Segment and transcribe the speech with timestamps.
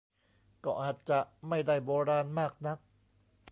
[0.65, 1.19] ก็อาจจะ
[1.49, 2.77] ไม่ได้โบราณมากนัก